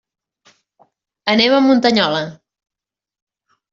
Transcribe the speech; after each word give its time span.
Anem 1.33 1.55
a 1.57 1.61
Muntanyola. 1.67 2.23